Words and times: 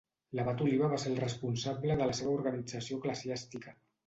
L'Abat 0.37 0.61
Oliba 0.67 0.87
va 0.93 0.97
ser 1.03 1.11
el 1.11 1.19
responsable 1.23 1.99
de 2.01 2.09
la 2.13 2.17
seva 2.21 2.35
organització 2.39 2.99
eclesiàstica. 3.05 3.77